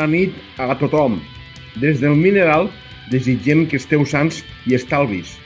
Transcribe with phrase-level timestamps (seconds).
[0.00, 1.20] bona nit a tothom.
[1.76, 2.70] Des del Mineral
[3.10, 5.36] desitgem que esteu sants i estalvis.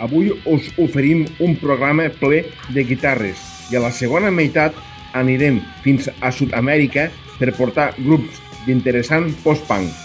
[0.00, 4.74] Avui us oferim un programa ple de guitarres i a la segona meitat
[5.14, 10.03] anirem fins a Sud-amèrica per portar grups d'interessant post-punk.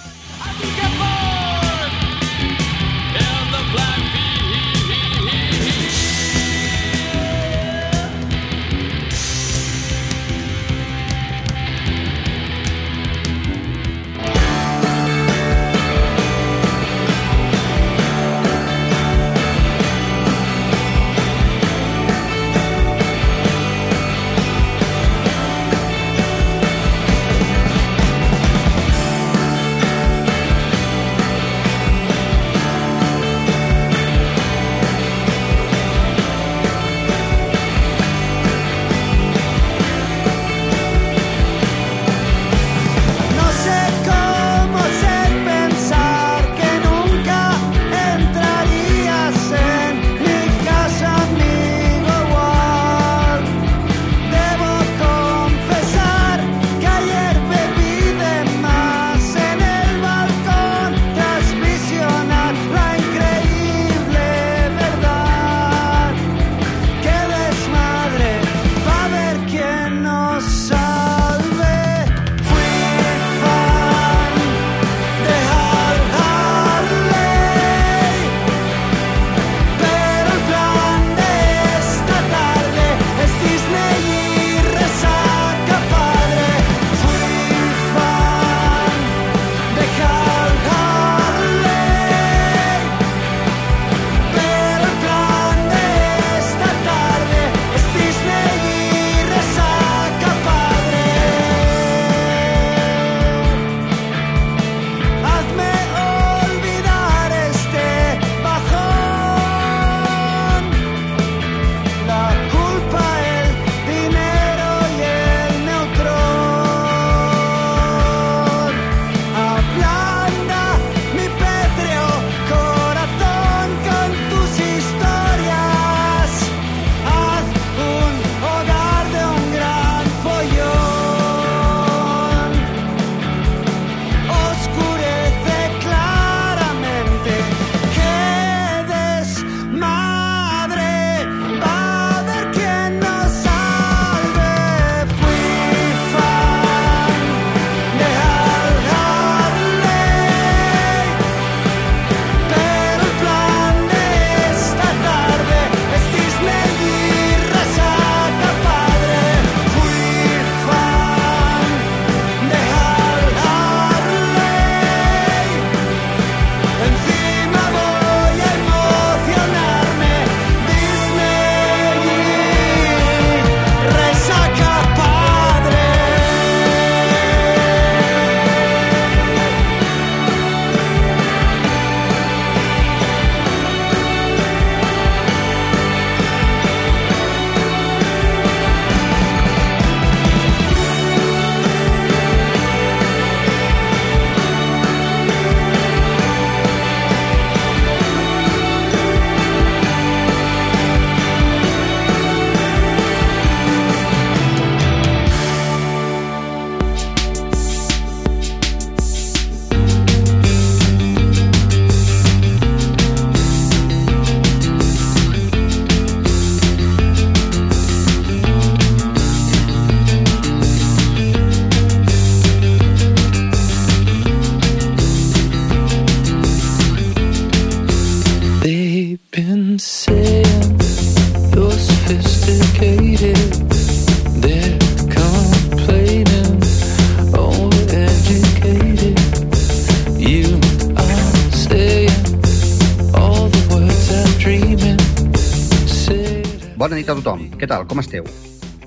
[247.59, 248.23] Què tal, com esteu?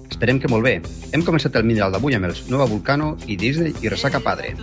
[0.08, 0.78] Esperem que molt bé.
[1.12, 4.54] Hem començat el mineral d'avui amb els Nova Vulcano i Disney i Resaca Padre.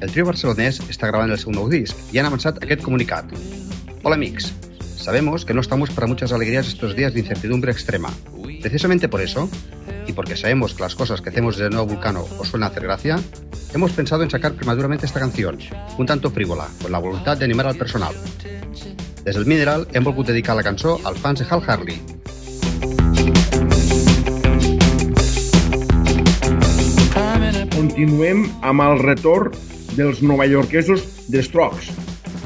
[0.00, 3.30] El trio barcelonès està gravant el seu nou disc i han avançat aquest comunicat.
[4.02, 4.50] Hola amics,
[4.96, 8.10] sabemos que no estamos para muchas alegrías estos días de incertidumbre extrema.
[8.60, 9.48] Precisamente por eso,
[10.08, 13.20] y porque sabemos que las cosas que hacemos de Nuevo Vulcano os suelen hacer gracia,
[13.74, 15.56] hemos pensado en sacar prematuramente esta canción,
[15.98, 18.14] un tanto frívola, con la voluntad de animar al personal.
[19.24, 22.00] Des el Mineral hem volgut dedicar la cançó als fans de Hal Harley,
[27.90, 29.50] Continuem amb el retorn
[29.96, 31.88] dels novaiorquesos The Strokes.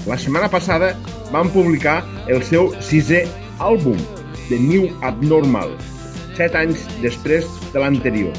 [0.09, 0.95] La setmana passada
[1.35, 1.99] van publicar
[2.33, 3.21] el seu sisè
[3.61, 4.01] àlbum,
[4.49, 5.75] The New Abnormal,
[6.39, 7.45] set anys després
[7.75, 8.33] de l'anterior.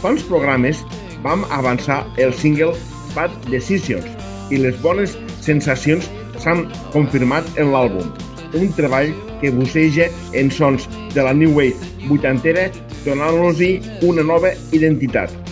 [0.00, 0.80] Fa uns programes
[1.26, 2.72] vam avançar el single
[3.12, 4.08] Bad Decisions
[4.48, 5.12] i les bones
[5.44, 6.08] sensacions
[6.40, 6.64] s'han
[6.96, 8.08] confirmat en l'àlbum.
[8.56, 9.12] Un treball
[9.42, 12.70] que busseja en sons de la New Wave vuitantera
[13.04, 13.74] donant-los-hi
[14.08, 15.45] una nova identitat.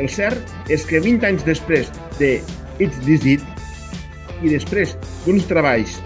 [0.00, 2.36] El cert és que 20 anys després de
[2.82, 6.00] It's This It i després d'uns treballs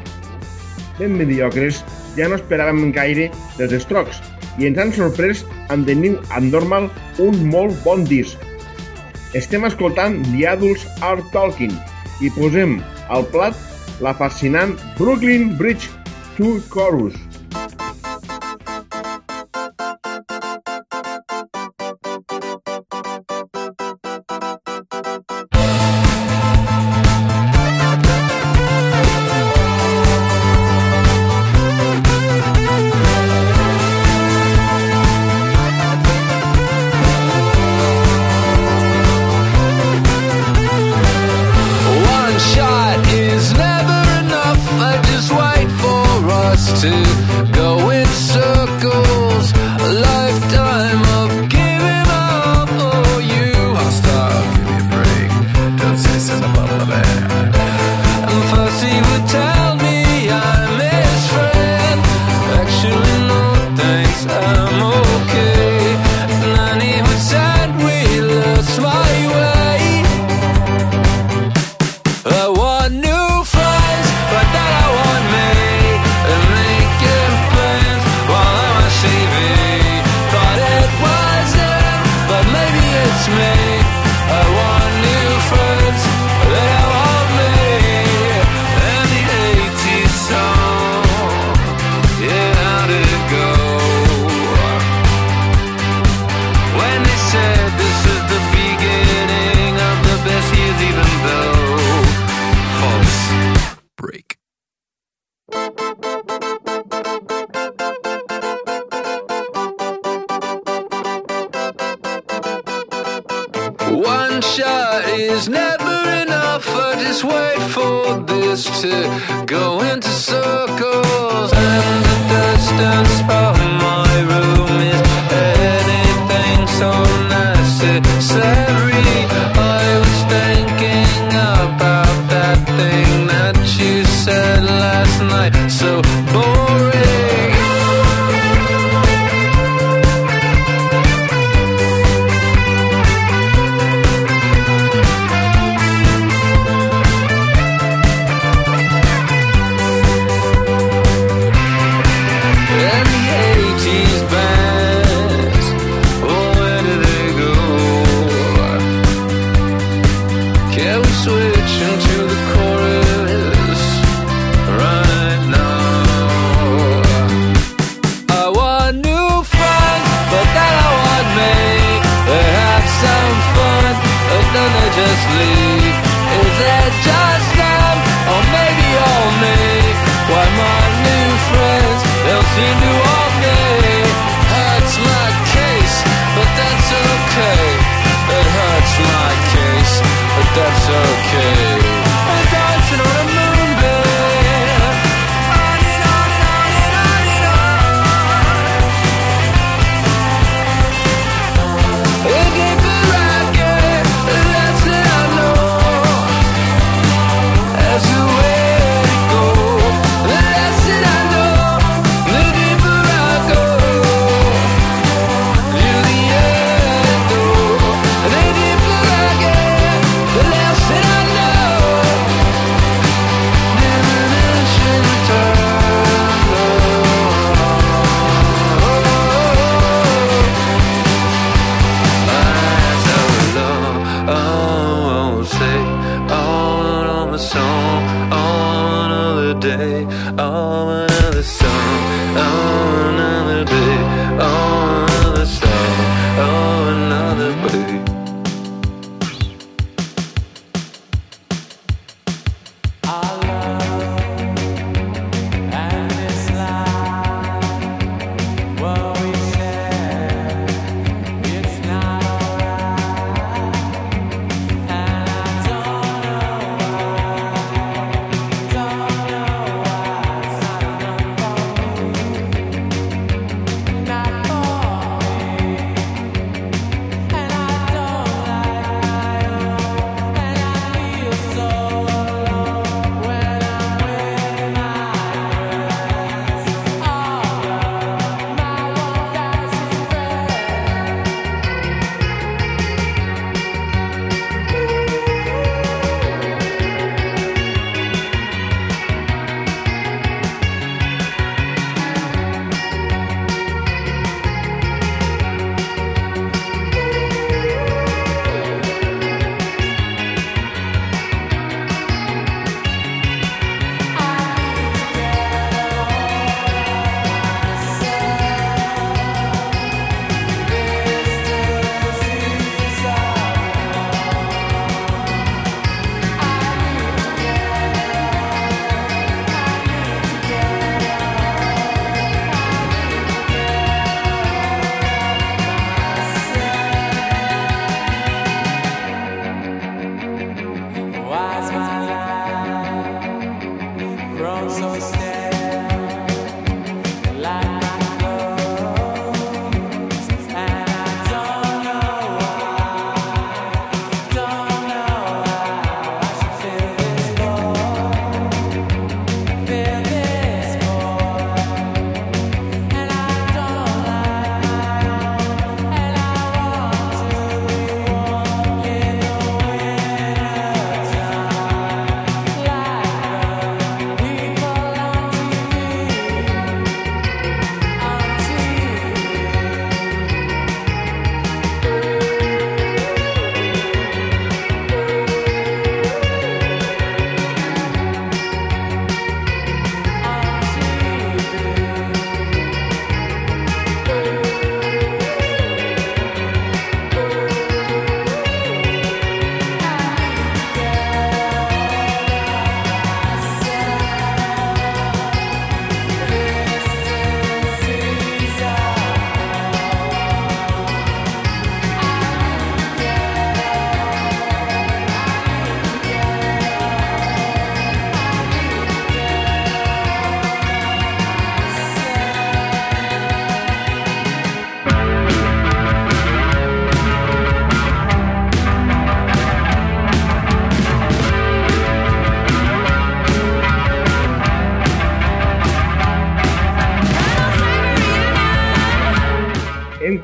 [0.98, 1.84] ben mediocres
[2.16, 4.18] ja no esperàvem gaire dels Strokes
[4.58, 6.88] i ens han sorprès amb The New Abnormal
[7.22, 8.40] un molt bon disc.
[9.38, 11.74] Estem escoltant The Adults Are Talking
[12.24, 12.78] i posem
[13.14, 13.54] al plat
[14.02, 15.92] la fascinant Brooklyn Bridge
[16.38, 17.27] 2 Chorus.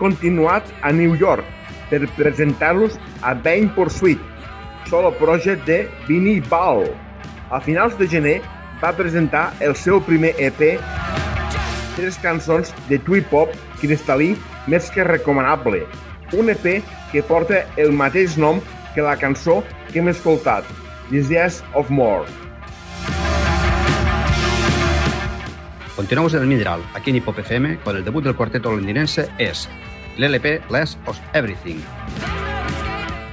[0.04, 1.44] Continuat a New York
[1.88, 4.20] per presentar-los a Bane Pursuit,
[4.90, 6.84] solo project de Vinnie Ball.
[7.48, 8.42] A finals de gener
[8.82, 10.60] va presentar el seu primer EP,
[11.96, 13.48] tres cançons de twee pop
[13.80, 14.34] cristal·lí
[14.68, 15.86] més que recomanable,
[16.36, 16.82] un EP
[17.12, 18.60] que porta el mateix nom
[18.92, 20.68] que la cançó que hem escoltat,
[21.08, 22.28] Yes of More.
[25.96, 29.68] Continuamos en el Mineral, aquí en Hipop FM, con el debut del cuarteto londinense Es,
[30.16, 31.80] el LP Less of Everything.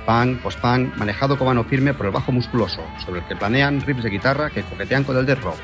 [0.06, 4.04] Punk, post-punk, manejado con mano firme por el bajo musculoso, sobre el que planean riffs
[4.04, 5.58] de guitarra que coquetean con el death rock.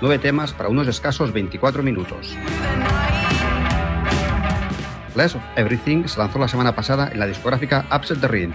[0.00, 2.36] Nueve temas para unos escasos 24 minutos.
[5.14, 8.52] Less of Everything se lanzó la semana pasada en la discográfica Upset the Rhythm.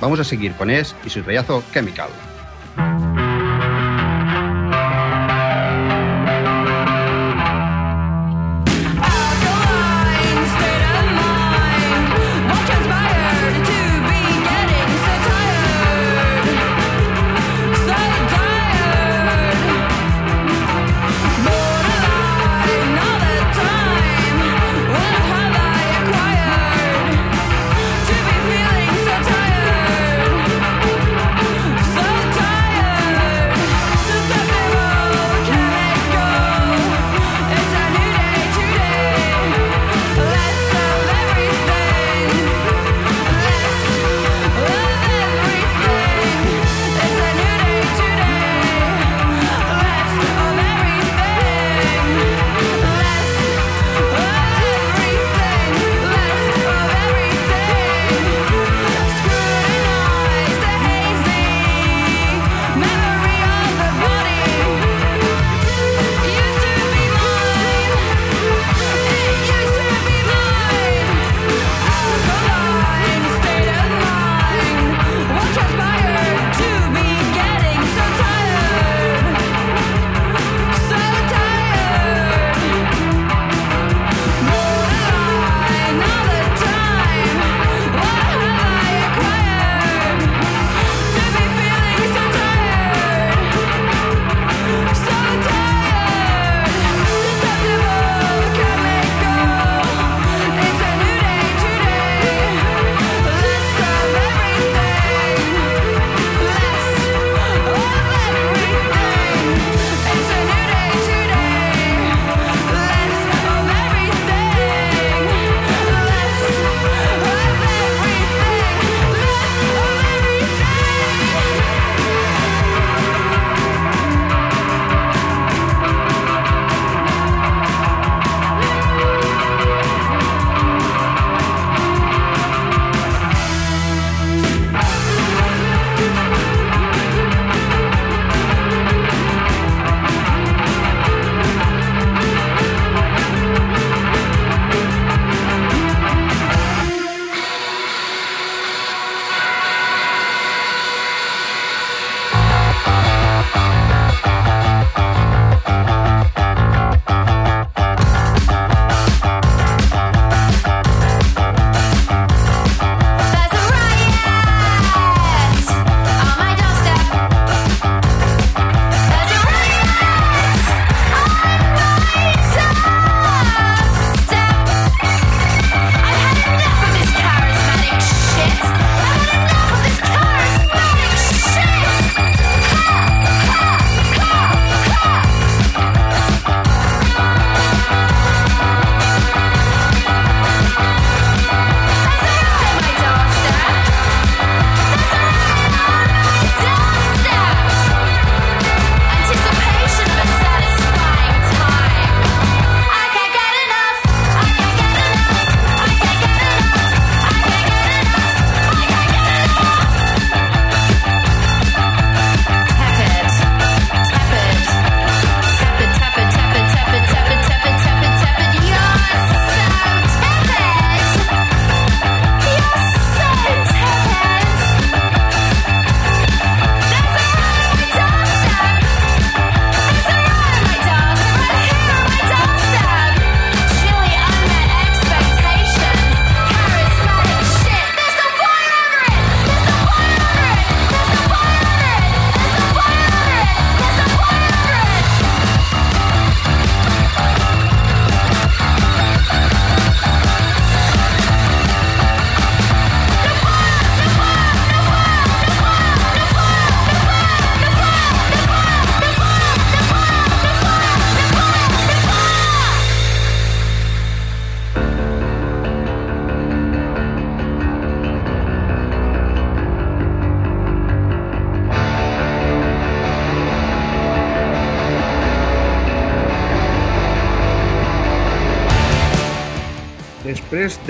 [0.00, 2.08] Vamos a seguir con Es y su troyazo Chemical.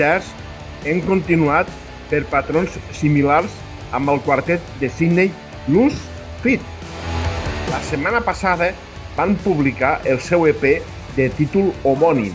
[0.01, 0.25] D'As,
[0.89, 1.69] hem continuat
[2.09, 3.53] per patrons similars
[3.93, 5.29] amb el quartet de Sydney
[5.69, 5.99] Loose
[6.41, 6.63] Fit.
[7.69, 8.71] La setmana passada
[9.17, 10.65] van publicar el seu EP
[11.17, 12.33] de títol homònim,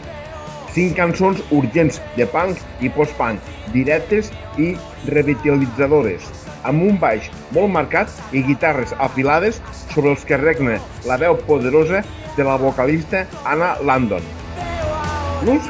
[0.77, 3.43] cinc cançons urgents de punk i post-punk,
[3.75, 4.31] directes
[4.63, 4.75] i
[5.11, 6.29] revitalitzadores,
[6.69, 9.59] amb un baix molt marcat i guitarres afilades
[9.91, 12.05] sobre els que regna la veu poderosa
[12.37, 14.35] de la vocalista Anna Landon.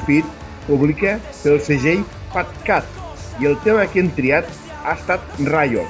[0.07, 0.36] Fit
[0.67, 4.49] publica pel segell Fat Cat i el tema que hem triat
[4.85, 5.87] ha estat Riot.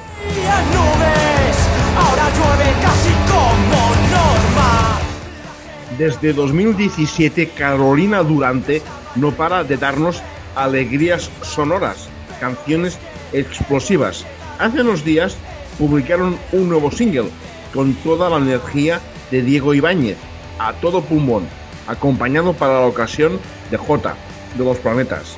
[5.98, 8.82] Desde 2017, Carolina Durante
[9.14, 10.22] no para de darnos
[10.54, 12.08] alegrías sonoras,
[12.40, 12.98] canciones
[13.32, 14.26] explosivas.
[14.58, 15.36] Hace unos días
[15.78, 17.30] publicaron un nuevo single
[17.72, 20.16] con toda la energía de Diego Ibáñez,
[20.58, 21.46] a todo pulmón,
[21.86, 23.38] acompañado para la ocasión
[23.70, 24.14] de J,
[24.56, 25.36] de los planetas.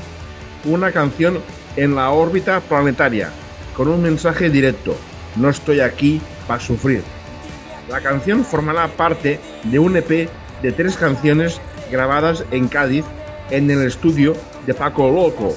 [0.64, 1.38] Una canción
[1.76, 3.30] en la órbita planetaria,
[3.76, 4.96] con un mensaje directo,
[5.36, 7.02] no estoy aquí para sufrir.
[7.88, 10.28] La canción formará parte de un EP
[10.62, 13.04] de tres canciones grabadas en Cádiz
[13.50, 14.34] en el estudio
[14.66, 15.54] de Paco Loco,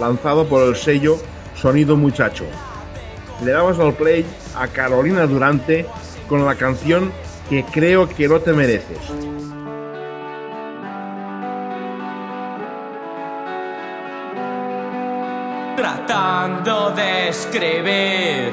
[0.00, 1.18] lanzado por el sello
[1.54, 2.44] Sonido Muchacho.
[3.44, 4.24] Le damos al play
[4.56, 5.86] a Carolina Durante
[6.28, 7.12] con la canción
[7.48, 8.98] que creo que no te mereces.
[16.38, 18.52] Tratando de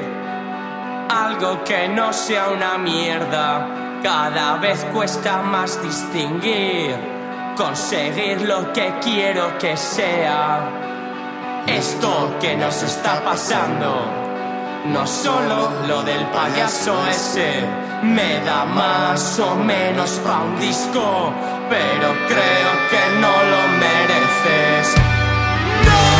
[1.08, 4.00] algo que no sea una mierda.
[4.02, 6.96] Cada vez cuesta más distinguir,
[7.56, 10.68] conseguir lo que quiero que sea.
[11.68, 14.04] Esto que nos está pasando,
[14.86, 17.64] no solo lo del payaso ese,
[18.02, 21.32] me da más o menos pa' un disco,
[21.70, 24.94] pero creo que no lo mereces.
[25.84, 26.15] No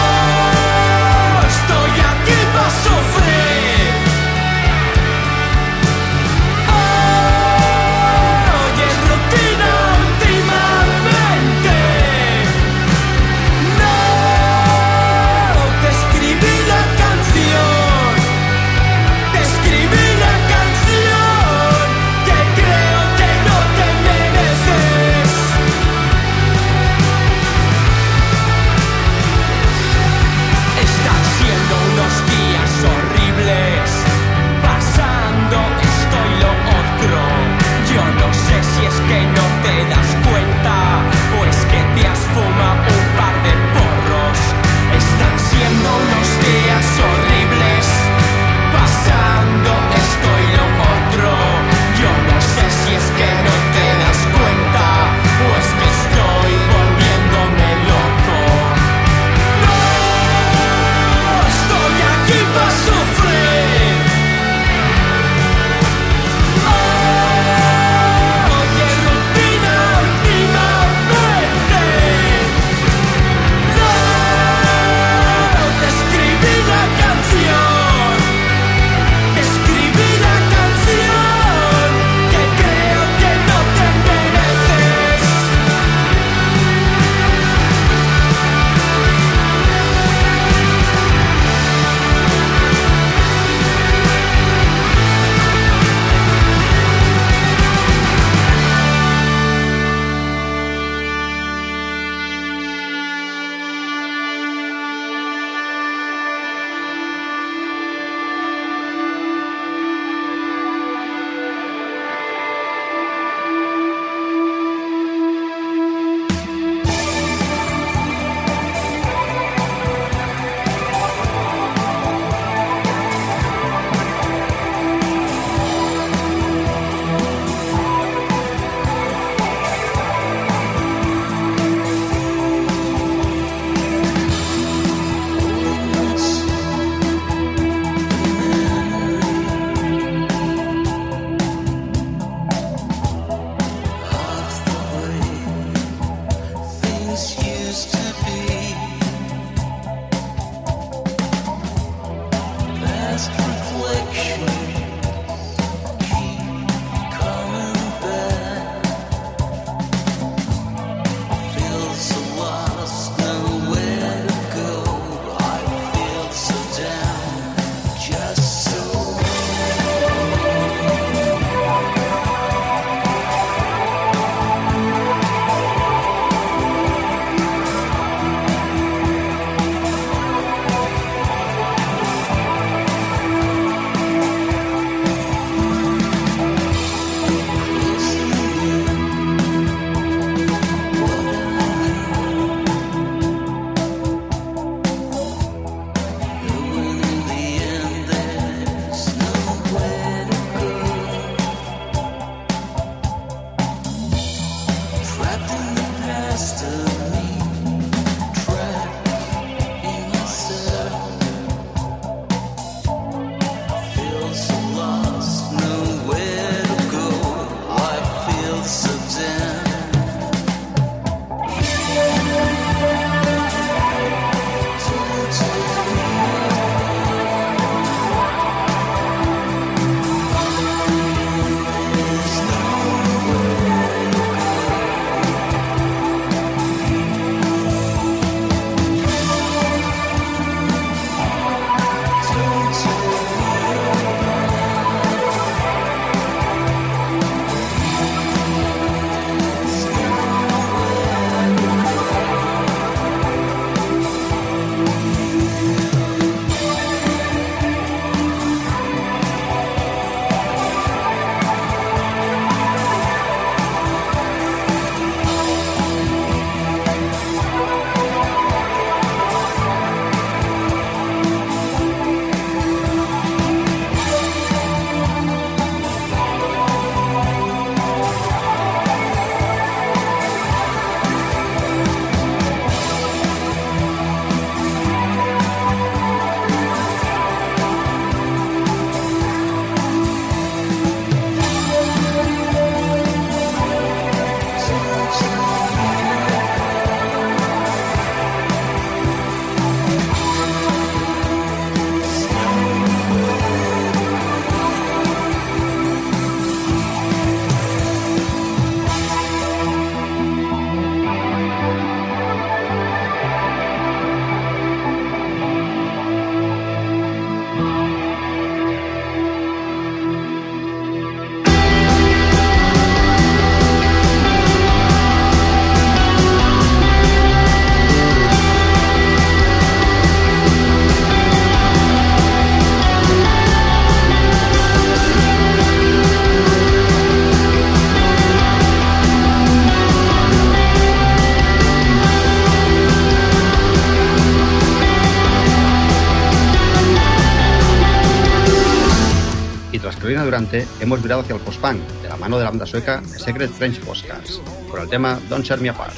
[350.80, 353.80] hemos virado hacia el post-punk de la mano de la banda sueca The Secret French
[353.80, 354.40] Postcards
[354.70, 355.94] con el tema Don't Share Me Apart.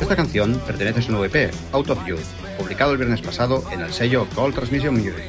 [0.00, 2.16] Esta canción pertenece a su nuevo EP, Out of You,
[2.56, 5.28] publicado el viernes pasado en el sello Cold Transmission Music.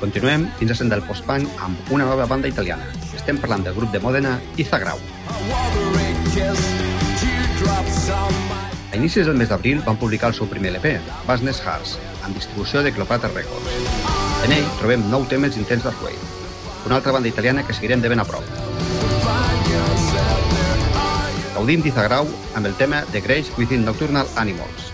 [0.00, 2.86] Continuem fins a sent del post-punk amb una nova banda italiana.
[3.16, 5.00] Estem parlant del grup de Mòdena i Zagrau.
[8.96, 10.94] Inicis del mes d'abril van publicar el seu primer LP,
[11.28, 13.76] Business Hearts, amb distribució de Cleopatra Records.
[14.46, 16.30] En ell trobem nou temes intents d'Earthwave,
[16.88, 18.48] una altra banda italiana que seguirem de ben a prop.
[21.52, 24.85] Gaudim d'Izagrau amb el tema The Grace Within Nocturnal Animals.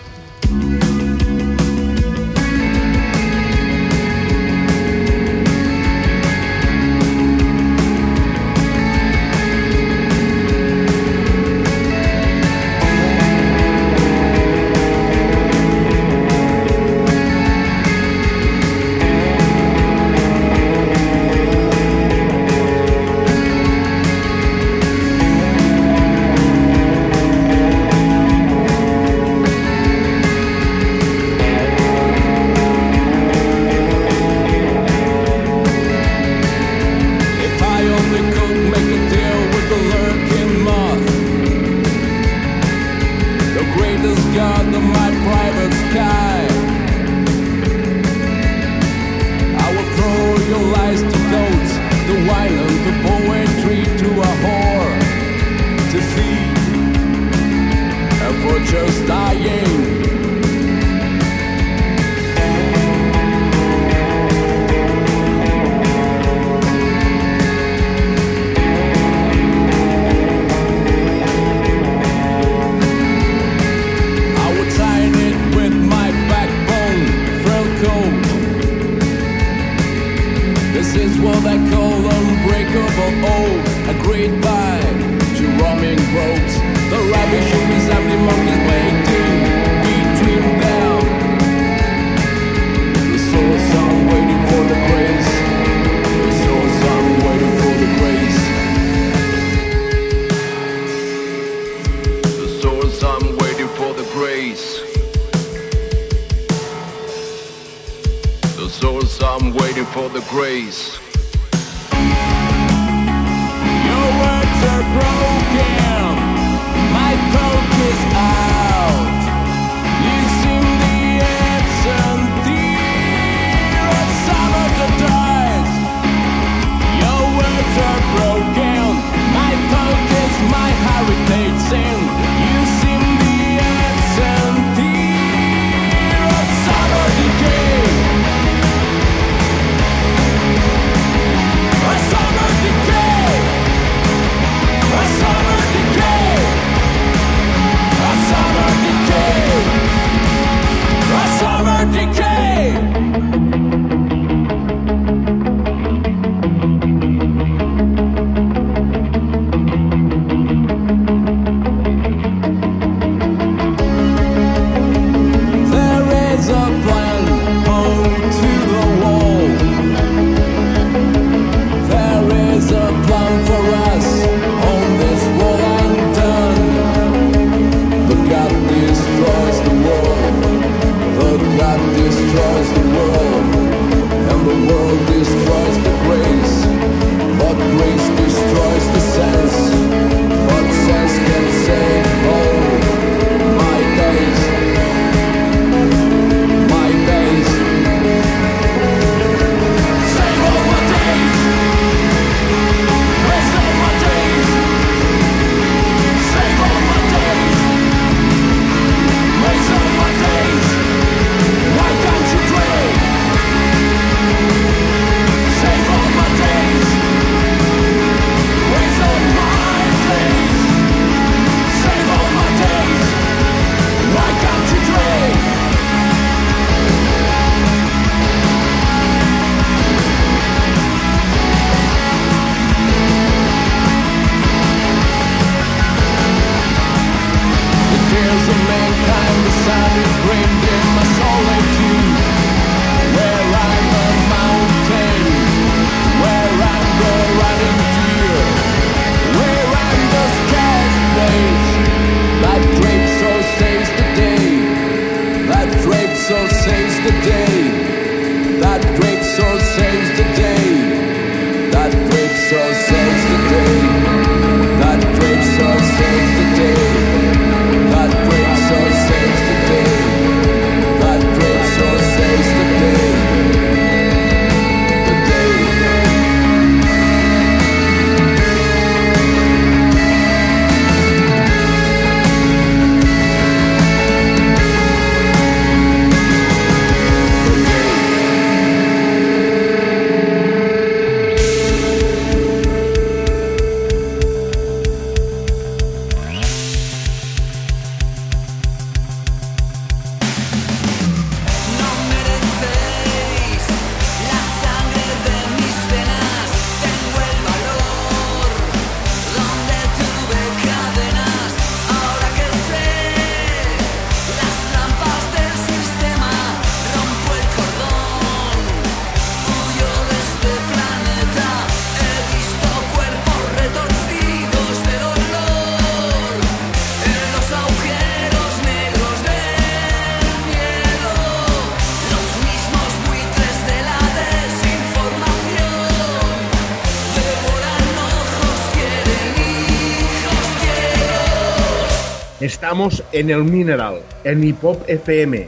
[342.72, 345.46] Estamos en el Mineral, en Hip Hop FM,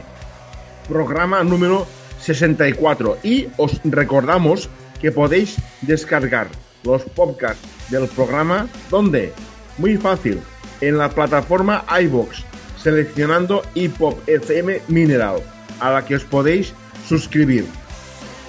[0.87, 1.87] programa número
[2.21, 3.17] 64.
[3.23, 4.69] Y os recordamos
[5.01, 6.49] que podéis descargar
[6.83, 9.33] los podcasts del programa, ¿dónde?
[9.79, 10.39] Muy fácil,
[10.81, 12.43] en la plataforma iBox,
[12.77, 15.37] seleccionando Hip Hop FM Mineral,
[15.79, 16.75] a la que os podéis
[17.07, 17.65] suscribir.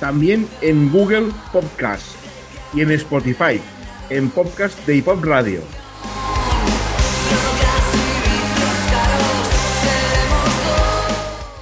[0.00, 2.04] También en Google Podcast
[2.74, 3.58] y en Spotify,
[4.10, 5.62] en podcast de Hip Hop Radio.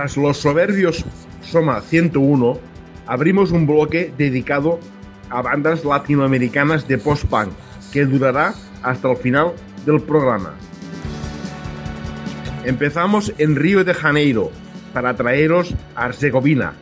[0.00, 1.04] Tras los soberbios
[1.42, 2.58] Soma 101,
[3.06, 4.80] abrimos un bloque dedicado
[5.28, 7.50] a bandas latinoamericanas de post-punk
[7.92, 9.52] que durará hasta el final
[9.84, 10.54] del programa.
[12.64, 14.50] Empezamos en Río de Janeiro
[14.94, 16.72] para traeros a Herzegovina,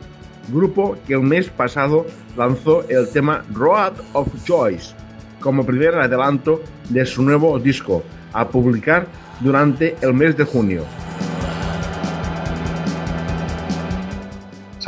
[0.47, 2.05] grupo que el mes pasado
[2.37, 4.95] lanzó el tema Road of Choice
[5.41, 8.01] como primer adelanto de su nuevo disco
[8.31, 9.07] a publicar
[9.41, 10.85] durante el mes de junio.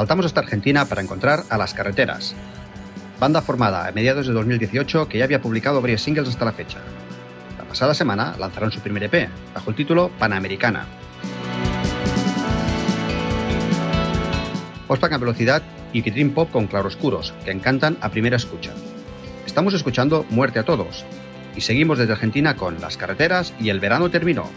[0.01, 2.33] Saltamos hasta Argentina para encontrar a Las Carreteras,
[3.19, 6.79] banda formada a mediados de 2018 que ya había publicado varios singles hasta la fecha.
[7.59, 10.87] La pasada semana lanzaron su primer EP, bajo el título Panamericana.
[14.87, 15.61] Post-punk a velocidad
[15.93, 18.71] y dream pop con claroscuros, que encantan a primera escucha.
[19.45, 21.05] Estamos escuchando Muerte a Todos,
[21.55, 24.49] y seguimos desde Argentina con Las Carreteras y El Verano Terminó.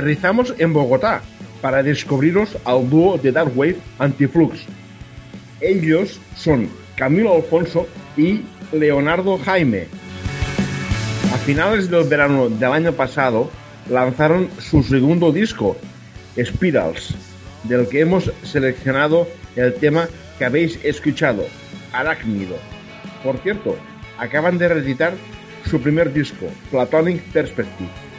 [0.00, 1.20] Aterrizamos en Bogotá
[1.60, 4.60] para descubriros al dúo de Dark Wave Antiflux.
[5.60, 7.86] Ellos son Camilo Alfonso
[8.16, 8.40] y
[8.72, 9.88] Leonardo Jaime.
[11.34, 13.50] A finales del verano del año pasado
[13.90, 15.76] lanzaron su segundo disco,
[16.42, 17.14] Spirals,
[17.64, 21.44] del que hemos seleccionado el tema que habéis escuchado,
[21.92, 22.56] Arácnido.
[23.22, 23.76] Por cierto,
[24.18, 25.12] acaban de reeditar
[25.68, 28.09] su primer disco, Platonic Perspective.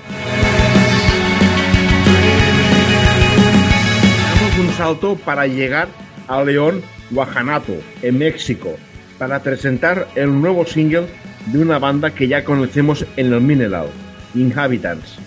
[4.82, 5.90] Salto para llegar
[6.28, 8.78] a León, Guajanato, en México,
[9.20, 11.06] para presentar el nuevo single
[11.46, 13.90] de una banda que ya conocemos en el Mineral,
[14.34, 15.20] Inhabitants.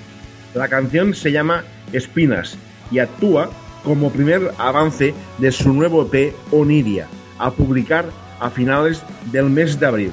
[0.54, 2.58] La canción se llama Espinas
[2.90, 3.48] y actúa
[3.84, 7.06] como primer avance de su nuevo EP Oniria,
[7.38, 8.06] a publicar
[8.40, 10.12] a finales del mes de abril.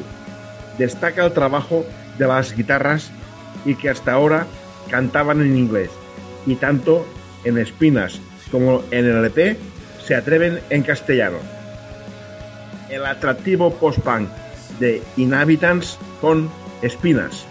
[0.77, 1.83] Destaca el trabajo
[2.19, 3.09] de las guitarras
[3.65, 4.45] y que hasta ahora
[4.91, 5.89] cantaban en inglés,
[6.45, 7.07] y tanto
[7.43, 8.21] en Espinas
[8.51, 9.57] como en el EP
[10.05, 11.37] se atreven en castellano.
[12.89, 14.29] El atractivo post-punk
[14.79, 17.45] de Inhabitants con Espinas.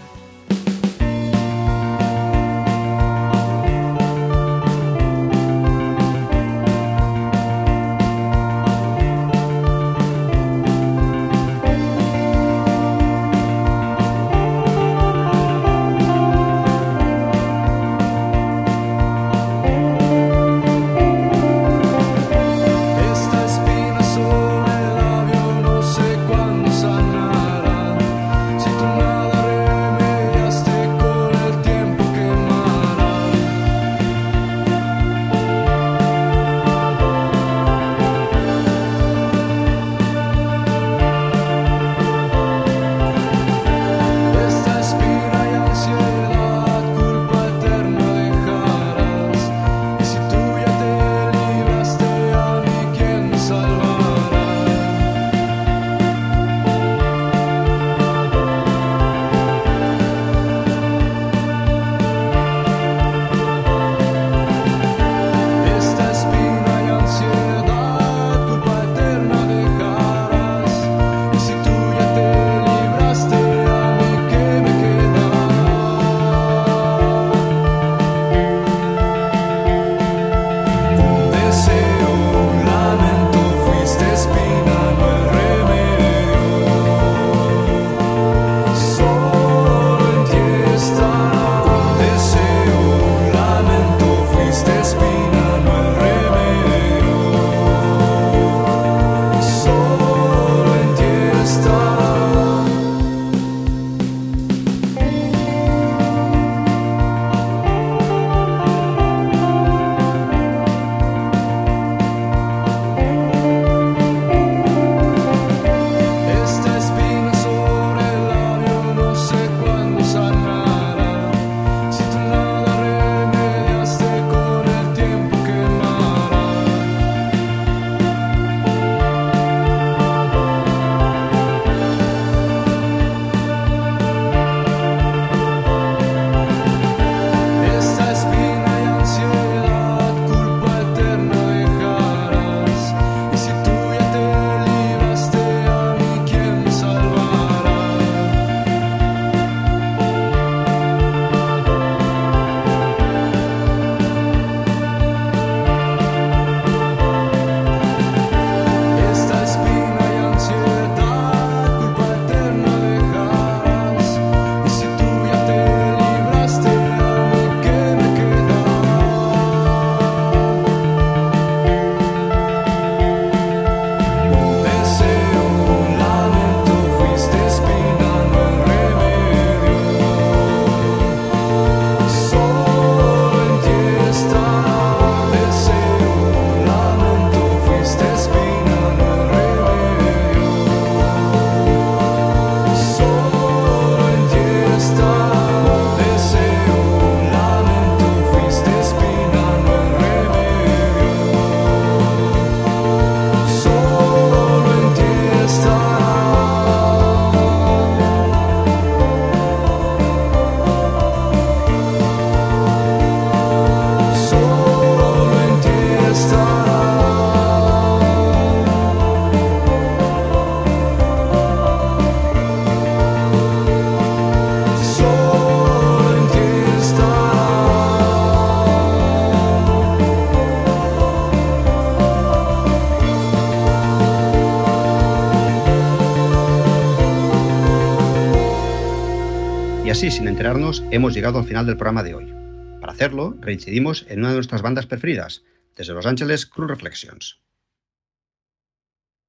[240.01, 242.33] Casi sin enterarnos, hemos llegado al final del programa de hoy.
[242.79, 245.43] Para hacerlo, reincidimos en una de nuestras bandas preferidas,
[245.75, 247.39] desde Los Ángeles Crew Reflections.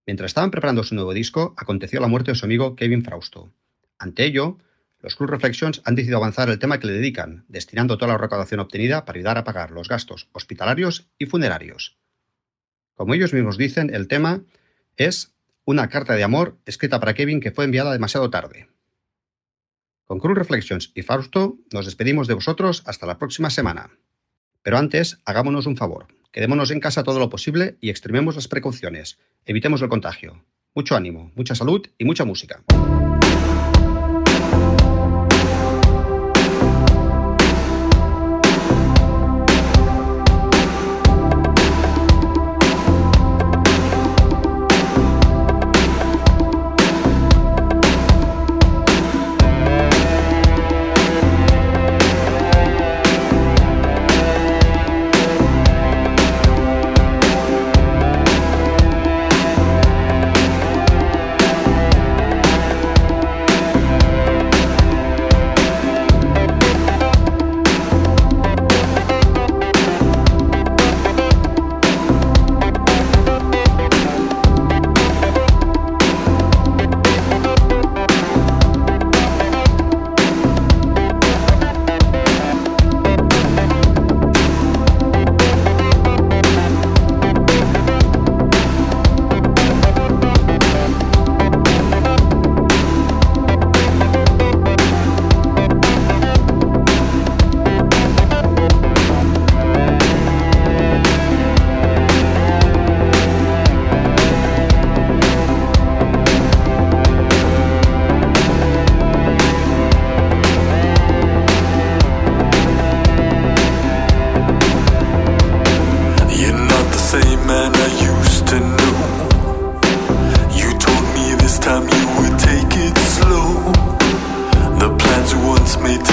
[0.07, 3.53] Mientras estaban preparando su nuevo disco, aconteció la muerte de su amigo Kevin Frausto.
[3.99, 4.57] Ante ello,
[5.01, 8.61] los Crew Reflections han decidido avanzar el tema que le dedican, destinando toda la recaudación
[8.61, 11.99] obtenida para ayudar a pagar los gastos hospitalarios y funerarios.
[12.95, 14.41] Como ellos mismos dicen, el tema
[14.97, 15.35] es
[15.67, 18.72] una carta de amor escrita para Kevin que fue enviada demasiado tarde.
[20.13, 23.93] Con Crew Reflections y Fausto nos despedimos de vosotros hasta la próxima semana.
[24.61, 26.09] Pero antes, hagámonos un favor.
[26.33, 29.19] Quedémonos en casa todo lo posible y extrememos las precauciones.
[29.47, 30.45] Evitemos el contagio.
[30.75, 32.63] Mucho ánimo, mucha salud y mucha música.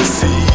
[0.09, 0.48] See